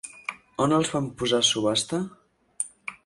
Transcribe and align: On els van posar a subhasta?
On 0.65 0.73
els 0.77 0.89
van 0.95 1.09
posar 1.19 1.41
a 1.45 1.47
subhasta? 1.51 2.01